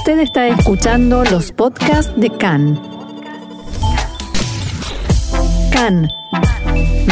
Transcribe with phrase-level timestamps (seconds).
[0.00, 2.80] Usted está escuchando los podcasts de CAN.
[5.70, 6.08] CAN,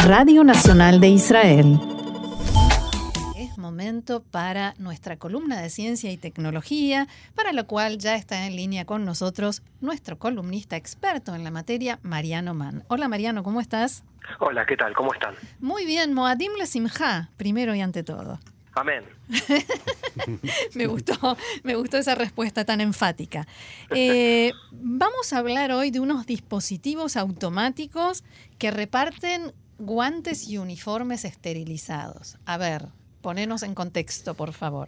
[0.07, 1.79] Radio Nacional de Israel.
[3.37, 8.55] Es momento para nuestra columna de ciencia y tecnología, para lo cual ya está en
[8.55, 12.83] línea con nosotros nuestro columnista experto en la materia, Mariano Mann.
[12.87, 14.03] Hola Mariano, ¿cómo estás?
[14.39, 14.95] Hola, ¿qué tal?
[14.95, 15.35] ¿Cómo están?
[15.59, 18.39] Muy bien, Moadim Lesimha, primero y ante todo.
[18.79, 19.03] Amén.
[20.75, 21.13] me gustó,
[21.63, 23.45] me gustó esa respuesta tan enfática.
[23.93, 28.23] Eh, vamos a hablar hoy de unos dispositivos automáticos
[28.57, 32.37] que reparten guantes y uniformes esterilizados.
[32.45, 32.83] A ver,
[33.21, 34.87] ponenos en contexto, por favor.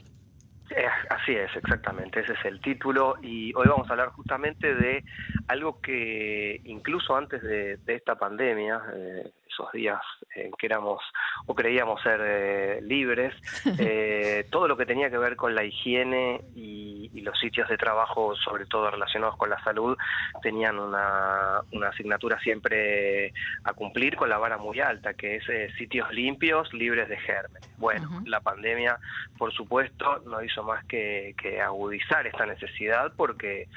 [0.73, 5.03] Eh, así es, exactamente, ese es el título y hoy vamos a hablar justamente de
[5.49, 9.31] algo que incluso antes de, esta pandemia, eh,
[9.61, 10.01] esos días
[10.35, 11.01] en que éramos
[11.45, 13.33] o creíamos ser eh, libres,
[14.51, 18.65] todo lo que tenía que ver con la higiene y, los sitios de trabajo, sobre
[18.65, 19.95] todo relacionados con la salud,
[20.41, 23.31] tenían una, asignatura siempre
[23.63, 25.43] a cumplir con la vara muy alta, que es
[25.75, 27.69] sitios limpios, libres de gérmenes.
[27.77, 28.97] Bueno, la pandemia,
[29.37, 33.67] por supuesto, no hizo más que, agudizar esta necesidad porque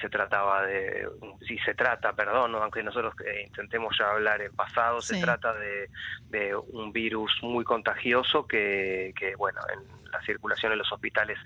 [0.00, 1.08] se trataba de,
[1.46, 5.90] si se trata, perdón, aunque nosotros eh, intentemos ya hablar en pasado, se trata de,
[6.28, 11.38] de, un virus muy contagioso que, que bueno, en la circulación en los hospitales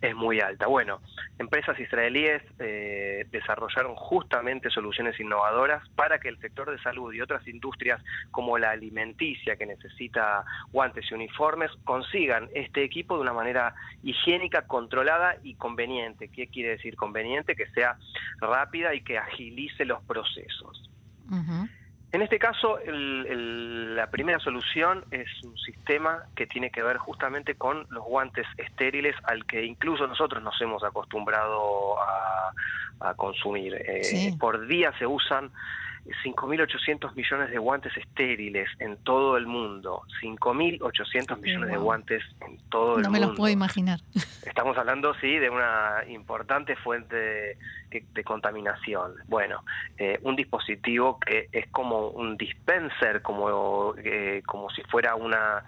[0.00, 0.66] es muy alta.
[0.66, 1.00] Bueno,
[1.38, 7.46] empresas israelíes eh, desarrollaron justamente soluciones innovadoras para que el sector de salud y otras
[7.46, 13.74] industrias como la alimenticia que necesita guantes y uniformes consigan este equipo de una manera
[14.02, 16.28] higiénica, controlada y conveniente.
[16.28, 17.56] ¿Qué quiere decir conveniente?
[17.56, 17.96] Que sea
[18.40, 20.90] rápida y que agilice los procesos.
[22.12, 27.86] En este caso, la primera solución es un sistema que tiene que ver justamente con
[27.90, 32.52] los guantes estériles al que incluso nosotros nos hemos acostumbrado a,
[33.16, 33.74] consumir.
[33.74, 35.50] Eh, por día se usan
[36.24, 40.02] 5.800 millones de guantes estériles en todo el mundo.
[40.22, 43.08] 5.800 millones de guantes en todo el mundo.
[43.08, 44.00] No me los puedo imaginar.
[44.46, 47.56] Estamos hablando, sí, de una importante fuente
[47.90, 49.14] de, contaminación.
[49.26, 49.64] Bueno,
[49.98, 55.64] eh, un dispositivo que es como un dispenser, como, eh, como si fuera una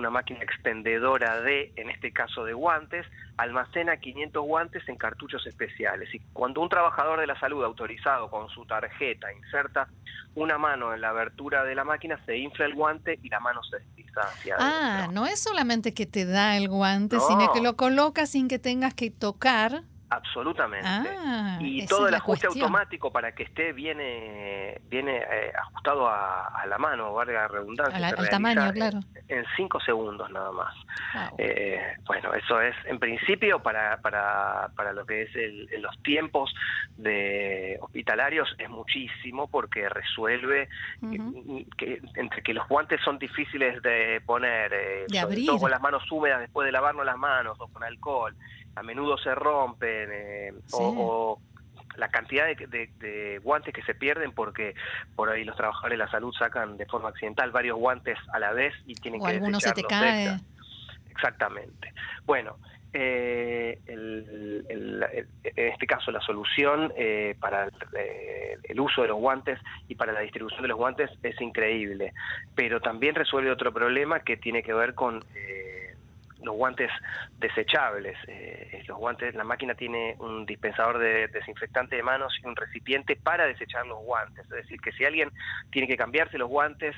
[0.00, 3.06] una máquina expendedora de, en este caso de guantes,
[3.36, 6.12] almacena 500 guantes en cartuchos especiales.
[6.14, 9.88] Y cuando un trabajador de la salud autorizado con su tarjeta inserta
[10.34, 13.62] una mano en la abertura de la máquina, se infla el guante y la mano
[13.62, 17.76] se desliza hacia Ah, no es solamente que te da el guante, sino que lo
[17.76, 20.88] coloca sin que tengas que tocar Absolutamente.
[20.88, 26.78] Ah, y todo el ajuste automático para que esté viene viene eh, ajustado a, la
[26.78, 28.08] mano, valga la redundancia.
[28.08, 28.98] al tamaño, claro.
[29.28, 30.74] En cinco segundos nada más.
[31.38, 36.52] Eh, bueno, eso es en principio para, para, para lo que es el, los tiempos
[36.96, 40.68] de hospitalarios es muchísimo porque resuelve
[41.78, 46.02] que, entre que los guantes son difíciles de poner, eh, sobre todo con las manos
[46.10, 48.34] húmedas después de lavarnos las manos o con alcohol
[48.74, 51.38] a menudo se rompen eh, o,
[51.96, 54.74] la cantidad de, guantes que se pierden porque
[55.16, 58.52] por ahí los trabajadores de la salud sacan de forma accidental varios guantes a la
[58.52, 60.38] vez y tienen que alguno se te cae.
[61.10, 61.92] Exactamente.
[62.24, 62.56] Bueno,
[62.92, 65.02] eh, en
[65.54, 67.68] este caso la solución eh, para
[68.64, 72.12] el, uso de los guantes y para la distribución de los guantes es increíble,
[72.54, 75.22] pero también resuelve otro problema que tiene que ver con
[76.42, 76.90] los guantes
[77.38, 78.16] desechables.
[78.26, 83.16] Eh, los guantes, la máquina tiene un dispensador de desinfectante de manos y un recipiente
[83.16, 84.44] para desechar los guantes.
[84.44, 85.30] Es decir, que si alguien
[85.70, 86.94] tiene que cambiarse los guantes,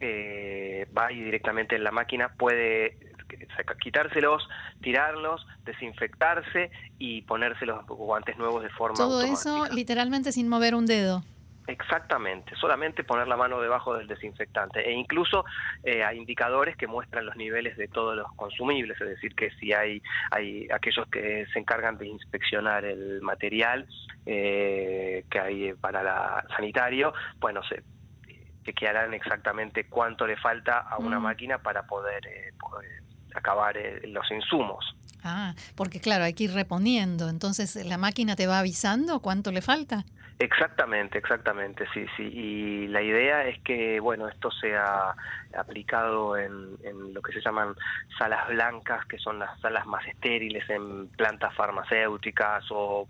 [0.00, 2.96] eh, va y directamente en la máquina puede
[3.82, 4.48] quitárselos,
[4.82, 10.86] tirarlos, desinfectarse y ponerse los guantes nuevos de forma Todo eso literalmente sin mover un
[10.86, 11.22] dedo.
[11.70, 15.44] Exactamente, solamente poner la mano debajo del desinfectante e incluso
[15.84, 19.72] eh, hay indicadores que muestran los niveles de todos los consumibles, es decir, que si
[19.72, 23.86] hay, hay aquellos que se encargan de inspeccionar el material
[24.26, 27.84] eh, que hay para la sanitario, bueno, se
[28.64, 31.22] chequearán exactamente cuánto le falta a una mm.
[31.22, 32.52] máquina para poder, eh,
[33.32, 33.76] acabar
[34.08, 34.84] los insumos.
[35.22, 39.62] Ah, porque claro, hay que ir reponiendo, entonces la máquina te va avisando cuánto le
[39.62, 40.04] falta.
[40.40, 42.22] Exactamente, exactamente, sí, sí.
[42.22, 45.14] Y la idea es que, bueno, esto sea
[45.54, 46.78] aplicado en,
[47.12, 47.74] lo que se llaman
[48.18, 53.06] salas blancas, que son las salas más estériles en plantas farmacéuticas o,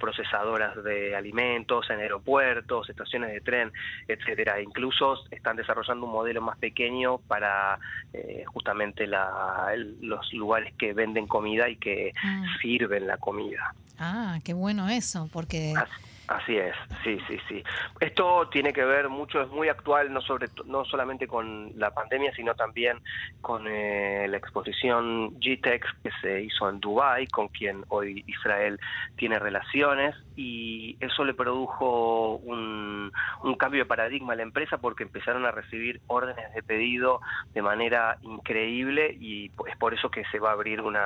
[0.00, 3.72] procesadoras de alimentos, en aeropuertos, estaciones de tren,
[4.08, 4.60] etcétera.
[4.60, 7.78] Incluso están desarrollando un modelo más pequeño para
[8.12, 12.44] eh, justamente los lugares que venden comida y que Mm.
[12.60, 13.74] sirven la comida.
[13.98, 15.74] Ah, qué bueno eso, porque...
[15.76, 15.90] Así,
[16.28, 17.62] así es, sí, sí, sí.
[18.00, 22.32] Esto tiene que ver mucho, es muy actual, no sobre no solamente con la pandemia,
[22.34, 22.98] sino también
[23.40, 28.78] con eh, la exposición GTEX que se hizo en Dubái, con quien hoy Israel
[29.16, 35.02] tiene relaciones, y eso le produjo un, un cambio de paradigma a la empresa porque
[35.02, 37.20] empezaron a recibir órdenes de pedido
[37.54, 41.02] de manera increíble y es por eso que se va a abrir una,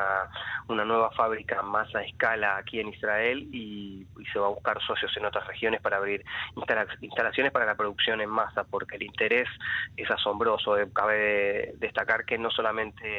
[0.68, 4.80] una nueva fábrica más a escala aquí en Israel y, y se va a buscar
[4.82, 6.24] socios en otras regiones para abrir
[6.54, 9.48] instala- instalaciones para la producción en masa, porque el interés
[9.96, 10.78] es asombroso.
[10.78, 13.18] Eh, Cabe destacar que no solamente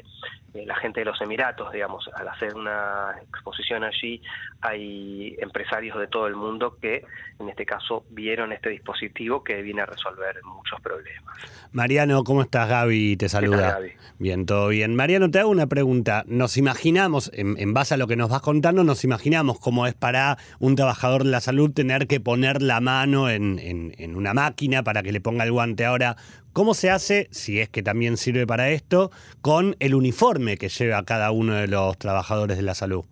[0.53, 4.21] eh, la gente de los Emiratos, digamos, al hacer una exposición allí,
[4.61, 7.03] hay empresarios de todo el mundo que,
[7.39, 11.35] en este caso, vieron este dispositivo que viene a resolver muchos problemas.
[11.71, 12.67] Mariano, ¿cómo estás?
[12.69, 13.71] Gaby te ¿Qué tal, saluda.
[13.73, 13.91] Gaby?
[14.19, 14.95] Bien, todo bien.
[14.95, 16.23] Mariano, te hago una pregunta.
[16.25, 19.93] Nos imaginamos, en, en base a lo que nos vas contando, nos imaginamos cómo es
[19.93, 24.33] para un trabajador de la salud tener que poner la mano en, en- en una
[24.33, 25.85] máquina para que le ponga el guante.
[25.85, 26.17] Ahora,
[26.51, 31.05] ¿cómo se hace, si es que también sirve para esto, con el uniforme que lleva
[31.05, 33.05] cada uno de los trabajadores de la salud?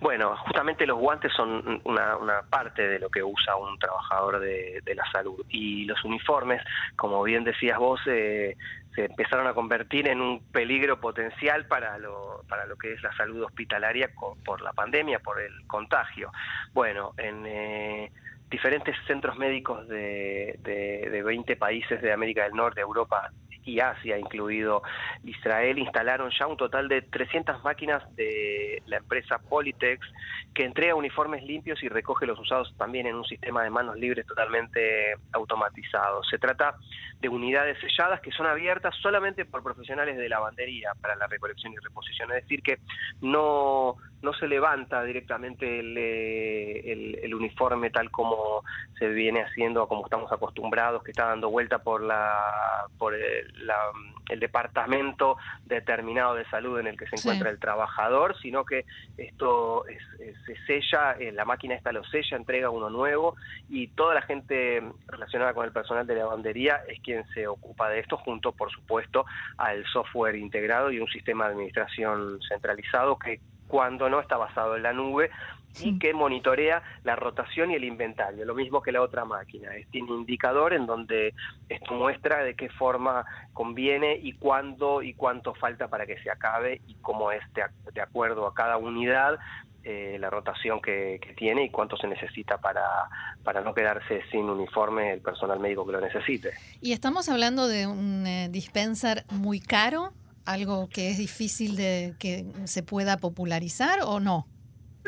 [0.00, 4.80] Bueno, justamente los guantes son una, una parte de lo que usa un trabajador de,
[4.94, 6.62] la salud y los uniformes,
[6.96, 8.56] como bien decías vos, eh,
[8.94, 13.12] se empezaron a convertir en un peligro potencial para lo, para lo que es la
[13.16, 14.10] salud hospitalaria
[14.44, 16.30] por la pandemia, por el contagio.
[16.72, 18.12] Bueno, en eh,
[18.50, 23.30] diferentes centros médicos de, de, de 20 países de América del Norte, Europa
[23.68, 24.82] y Asia, incluido
[25.24, 30.06] Israel, instalaron ya un total de 300 máquinas de la empresa Politex
[30.54, 34.26] que entrega uniformes limpios y recoge los usados también en un sistema de manos libres
[34.26, 36.22] totalmente automatizado.
[36.24, 36.74] Se trata
[37.20, 41.76] de unidades selladas que son abiertas solamente por profesionales de lavandería para la recolección y
[41.76, 42.30] reposición.
[42.32, 42.78] Es decir, que
[43.20, 48.64] no, no se levanta directamente el, eh, el- uniforme tal como
[48.98, 53.92] se viene haciendo, como estamos acostumbrados, que está dando vuelta por, la, por el, la-
[54.28, 57.26] el departamento determinado de salud en el que se Sí.
[57.28, 58.84] encuentra el trabajador, sino que
[59.16, 63.36] esto es- es- se sella, eh, la máquina esta lo sella, entrega uno nuevo
[63.68, 68.00] y toda la gente relacionada con el personal de lavandería es quien se ocupa de
[68.00, 69.24] esto, junto, por supuesto,
[69.56, 74.82] al software integrado y un sistema de administración centralizado que cuando no está basado en
[74.82, 75.30] la nube
[75.80, 79.76] y que monitorea la rotación y el inventario, lo mismo que la otra máquina.
[79.76, 81.34] Es- Tiene indicador en donde
[81.68, 86.80] esto muestra de qué forma conviene y cuándo y cuánto falta para que se acabe
[86.88, 87.62] y cómo es de,
[87.92, 89.38] de acuerdo a cada unidad
[89.84, 92.84] eh, la rotación que, que tiene y cuánto se necesita para,
[93.44, 96.50] para no quedarse sin uniforme el personal médico que lo necesite.
[96.80, 100.12] Y estamos hablando de un eh, dispenser muy caro,
[100.48, 104.46] algo que es difícil de que se pueda popularizar o no.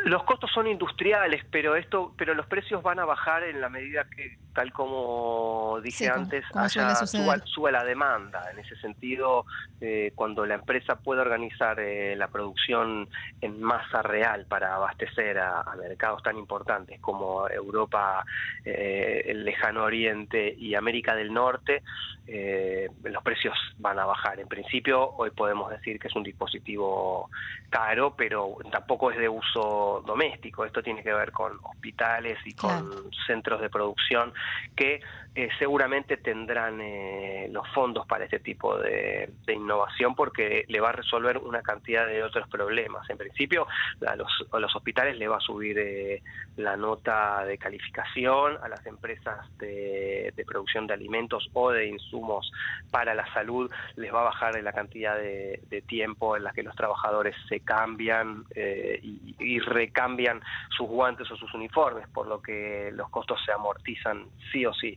[0.04, 4.04] Los costos son industriales, pero esto, pero los precios van a bajar en la medida
[4.04, 8.50] que, tal como dije Sí, antes, como haya- suba, suba la demanda.
[8.50, 9.44] En ese sentido,
[9.80, 13.08] eh, cuando la empresa puede organizar eh, la producción
[13.40, 18.24] en masa real para abastecer a, a mercados tan importantes como Europa,
[18.64, 21.82] eh, el lejano oriente y América del Norte,
[22.26, 24.38] eh, los precios van a bajar.
[24.38, 27.28] En principio, hoy podemos decir que es un dispositivo
[27.70, 30.64] caro, pero tampoco es de uso doméstico.
[30.64, 33.02] Esto tiene que ver con hospitales y con Claro.
[33.26, 34.32] centros de producción
[34.76, 35.00] que
[35.34, 40.92] eh, seguramente tendrán eh, los fondos para este tipo de, innovación porque le va a
[40.92, 43.08] resolver una cantidad de otros problemas.
[43.10, 43.66] En principio,
[44.06, 46.22] a los, hospitales le va a subir eh,
[46.56, 52.50] la nota de calificación, a las empresas de, de producción de alimentos o de insumos
[52.90, 56.62] para la salud les va a bajar la cantidad de, de tiempo en la que
[56.62, 60.40] los trabajadores se cambian eh, y, y recambian
[60.76, 64.96] sus guantes o sus uniformes, por lo que los costos se amortizan sí o sí.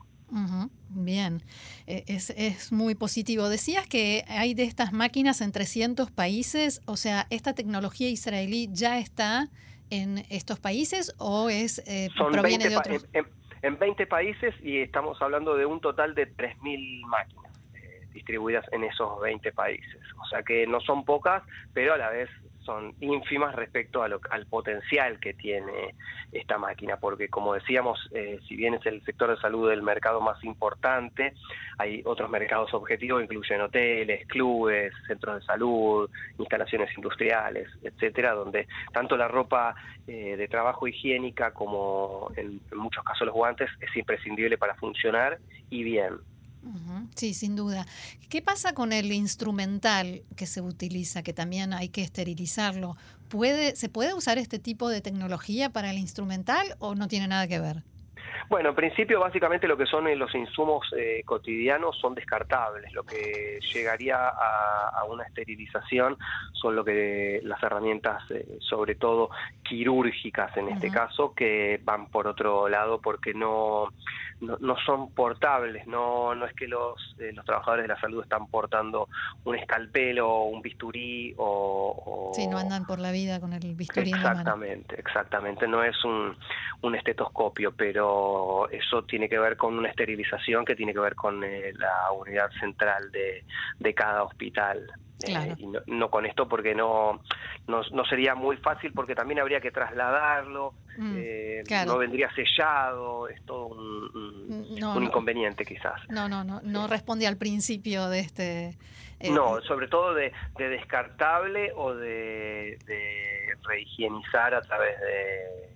[0.90, 1.42] Bien,
[1.88, 3.50] Eh, es, es muy positivo.
[3.50, 9.00] Decías que hay de estas máquinas en 300 países, o sea, ¿esta tecnología israelí ya
[9.00, 9.50] está
[9.90, 13.08] en estos países o es eh, Son proviene 20 de pa- otros?
[13.14, 13.26] en,
[13.62, 18.84] en 20 países y estamos hablando de un total de 3.000 máquinas eh, distribuidas en
[18.86, 20.02] esos 20 países.
[20.24, 22.30] O sea que no son pocas, pero a la vez
[22.66, 25.96] son ínfimas respecto a lo- al potencial que tiene
[26.32, 30.22] esta máquina, porque como decíamos, eh, si bien es el sector de salud el mercado
[30.22, 31.34] más importante,
[31.78, 39.18] hay otros mercados objetivos, incluyen hoteles, clubes, centros de salud, instalaciones industriales, etcétera, donde tanto
[39.18, 39.76] la ropa
[40.08, 45.40] eh, de trabajo higiénica como en, en muchos casos los guantes es imprescindible para funcionar
[45.70, 46.18] y bien.
[47.16, 47.86] Sí, sin duda.
[48.30, 52.98] ¿Qué pasa con el instrumental que se utiliza, que también hay que esterilizarlo?
[53.28, 57.48] ¿Puede, ¿Se puede usar este tipo de tecnología para el instrumental o no tiene nada
[57.48, 57.84] que ver?
[58.50, 62.92] Bueno, en principio básicamente lo que son eh, los insumos eh, cotidianos son descartables.
[62.94, 66.18] Lo que llegaría a, una esterilización
[66.54, 69.30] son lo que las herramientas, eh, sobre todo
[69.64, 73.90] quirúrgicas en este caso, que van por otro lado porque no
[74.44, 78.48] no, son portables, no, no es que los, eh, los trabajadores de la salud están
[78.48, 79.08] portando
[79.46, 84.12] un escalpelo o un bisturí o, Sí, no andan por la vida con el bisturí
[84.12, 86.36] Exactamente, exactamente, no es un,
[86.82, 88.23] un estetoscopio, pero
[88.72, 92.50] eso tiene que ver con una esterilización que tiene que ver con eh, la unidad
[92.60, 93.44] central de,
[93.80, 94.92] de cada hospital.
[95.26, 97.22] Eh, y no, con esto porque no,
[97.68, 103.42] no, sería muy fácil porque también habría que trasladarlo, mm, eh, no vendría sellado, es
[103.46, 106.02] todo un, mm, inconveniente quizás.
[106.10, 108.78] No, no, no, no responde al principio de este...
[109.20, 112.78] Eh, no, sobre todo de, descartable o de,
[113.64, 115.70] rehigienizar a través de,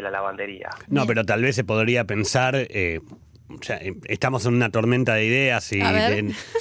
[0.00, 0.70] la lavandería.
[0.88, 2.56] No, pero tal vez se podría pensar,
[3.48, 5.80] o sea, em, estamos en una tormenta de ideas y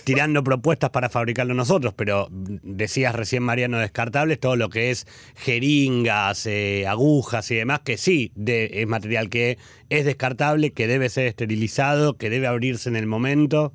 [0.03, 6.45] tirando propuestas para fabricarlo nosotros, pero decías recién, Mariano, descartables, todo lo que es jeringas,
[6.45, 9.57] eh, agujas y demás, que sí es material que
[9.89, 13.73] es descartable, que debe ser esterilizado, que debe abrirse en el momento.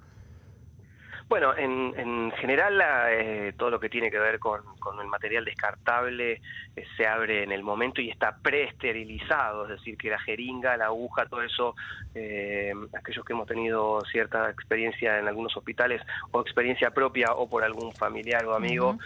[1.28, 5.44] Bueno, en, en general eh, todo lo que tiene que ver con, con el material
[5.44, 6.40] descartable
[6.74, 10.86] eh, se abre en el momento y está preesterilizado, es decir, que la jeringa, la
[10.86, 11.74] aguja, todo eso,
[12.14, 17.62] eh, aquellos que hemos tenido cierta experiencia en algunos hospitales o experiencia propia o por
[17.62, 18.98] algún familiar o amigo,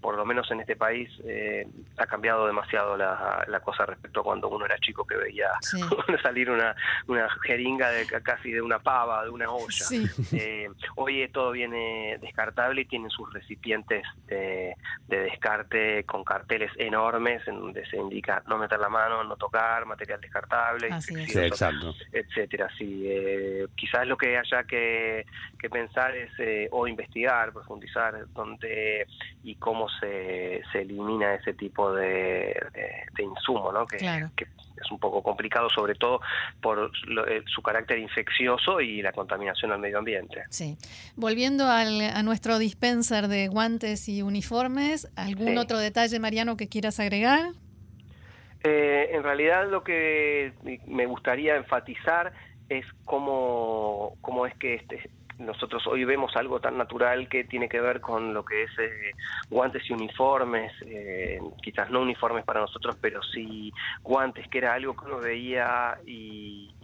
[0.00, 1.10] por lo menos en este país
[1.96, 5.48] ha cambiado demasiado la, la, cosa respecto a cuando uno era chico que veía
[6.22, 6.74] salir una,
[7.08, 9.86] una jeringa de casi de una pava, de una olla.
[10.96, 14.74] hoy es todo viene descartable y tienen sus recipientes de,
[15.06, 20.20] descarte con carteles enormes en donde se indica no meter la mano, no tocar, material
[20.20, 20.88] descartable,
[22.12, 22.68] etcétera.
[22.76, 25.24] Sí, eh, quizás lo que haya que,
[25.70, 29.06] pensar es eh, o investigar, profundizar dónde
[29.42, 32.54] y cómo se, se elimina ese tipo de,
[33.18, 33.86] insumo, ¿no?
[33.86, 33.98] Que,
[34.36, 34.46] que
[34.82, 36.20] es un poco complicado, sobre todo
[36.60, 36.90] por
[37.28, 40.44] eh, su carácter infeccioso y la contaminación al medio ambiente.
[40.50, 40.76] Sí.
[41.16, 47.00] Volviendo al, a nuestro dispenser de guantes y uniformes, ¿algún otro detalle, Mariano, que quieras
[47.00, 47.50] agregar?
[48.64, 50.52] Eh, en realidad lo que
[50.86, 52.32] me gustaría enfatizar
[52.68, 57.80] es cómo, cómo es que este, nosotros hoy vemos algo tan natural que tiene que
[57.80, 59.12] ver con lo que es eh,
[59.48, 64.96] guantes y uniformes, eh, quizás no uniformes para nosotros, pero sí guantes, que era algo
[64.96, 66.74] que uno veía y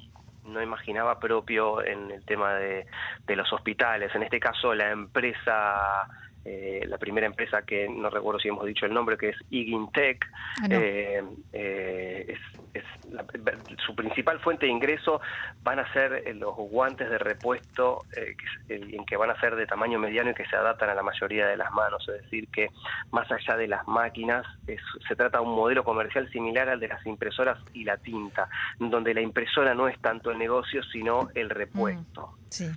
[0.44, 2.86] no imaginaba propio en el tema de,
[3.26, 4.14] de los hospitales.
[4.14, 6.06] En este caso, la empresa
[6.44, 10.26] eh, la primera empresa que no recuerdo si hemos dicho el nombre, que es Igintech,
[10.62, 11.22] ah, eh,
[11.52, 12.36] eh,
[12.74, 12.84] es,
[13.86, 15.20] su principal fuente de ingreso
[15.62, 18.04] van a ser los guantes de repuesto
[18.68, 21.46] en que van a ser de tamaño mediano y que se adaptan a la mayoría
[21.46, 22.68] de las manos, es decir, que
[23.12, 27.06] más allá de las máquinas se trata de un modelo comercial similar al de las
[27.06, 28.48] impresoras y la tinta,
[28.78, 32.26] donde la impresora no es tanto el negocio, sino el repuesto.
[32.26, 32.70] Mm, sí.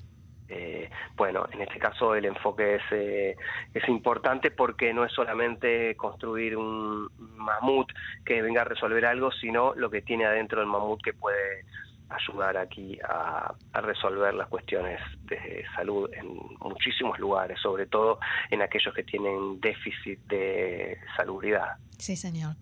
[0.49, 3.35] Eh, bueno, en este caso el enfoque es, eh,
[3.73, 7.91] es importante porque no es solamente construir un mamut
[8.25, 11.65] que venga a resolver algo, sino lo que tiene adentro el mamut que puede
[12.09, 16.27] ayudar aquí a, resolver las cuestiones de salud en
[16.59, 21.77] muchísimos lugares, sobre todo en aquellos que tienen déficit de salubridad.
[21.97, 22.55] Sí, señor.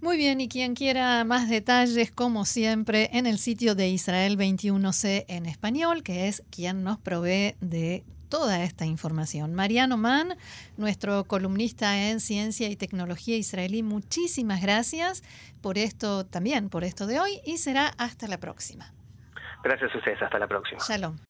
[0.00, 5.26] Muy bien, y quien quiera más detalles, como siempre, en el sitio de Israel 21C
[5.28, 9.54] en español, que es quien nos provee de toda esta información.
[9.54, 10.36] Mariano Mann,
[10.78, 15.22] nuestro columnista en Ciencia y Tecnología Israelí, muchísimas gracias
[15.60, 18.94] por esto también, por esto de hoy, y será hasta la próxima.
[19.62, 20.80] Gracias a ustedes, hasta la próxima.
[20.80, 21.18] Shalom.